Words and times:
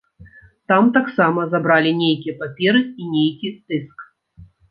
Там 0.71 0.87
таксама 0.95 1.43
забралі 1.51 1.91
нейкія 1.99 2.35
паперы 2.41 2.81
і 3.03 3.13
нейкі 3.15 3.51
дыск. 3.67 3.99